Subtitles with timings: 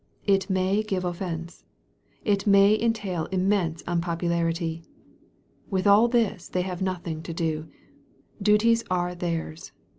[0.25, 1.63] It may give offence.
[2.25, 4.81] It may entail immense unpopularity.
[5.69, 7.69] With all this they have nothing to do.
[8.41, 9.73] Duties are theirs.